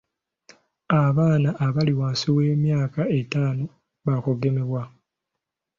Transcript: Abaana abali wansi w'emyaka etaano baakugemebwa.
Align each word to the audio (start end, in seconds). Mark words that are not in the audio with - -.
Abaana 1.03 1.49
abali 1.65 1.93
wansi 1.99 2.27
w'emyaka 2.35 3.01
etaano 3.19 3.65
baakugemebwa. 4.05 4.83